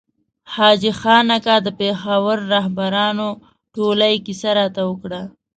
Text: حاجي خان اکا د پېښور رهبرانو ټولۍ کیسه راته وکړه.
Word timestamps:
حاجي 0.53 0.91
خان 0.99 1.27
اکا 1.37 1.55
د 1.63 1.67
پېښور 1.79 2.37
رهبرانو 2.53 3.27
ټولۍ 3.73 4.15
کیسه 4.25 4.49
راته 4.59 4.81
وکړه. 4.89 5.21